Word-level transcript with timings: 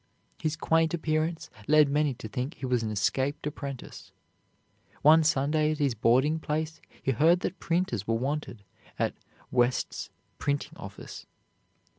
His 0.41 0.55
quaint 0.55 0.95
appearance 0.95 1.51
led 1.67 1.87
many 1.87 2.15
to 2.15 2.27
think 2.27 2.55
he 2.55 2.65
was 2.65 2.81
an 2.81 2.89
escaped 2.89 3.45
apprentice. 3.45 4.11
One 5.03 5.23
Sunday 5.23 5.69
at 5.73 5.77
his 5.77 5.93
boarding 5.93 6.39
place 6.39 6.81
he 7.03 7.11
heard 7.11 7.41
that 7.41 7.59
printers 7.59 8.07
were 8.07 8.15
wanted 8.15 8.63
at 8.97 9.13
"West's 9.51 10.09
Printing 10.39 10.75
office." 10.75 11.27